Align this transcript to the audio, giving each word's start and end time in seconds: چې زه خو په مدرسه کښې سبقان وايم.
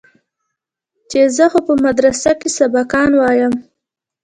چې 1.09 1.19
زه 1.35 1.45
خو 1.51 1.59
په 1.67 1.73
مدرسه 1.85 2.31
کښې 2.39 2.49
سبقان 2.57 3.11
وايم. 3.17 3.53